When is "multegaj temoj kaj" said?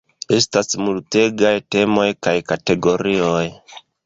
0.85-2.35